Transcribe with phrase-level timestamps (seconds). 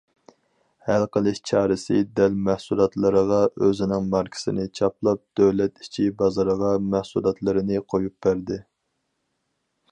[0.85, 8.63] ھەل قىلىش چارىسى دەل مەھسۇلاتلىرىغا ئۆزىنىڭ ماركىسىنى چاپلاپ دۆلەت ئىچى بازىرىغا مەھسۇلاتلىرىنى قويۇپ بەردى.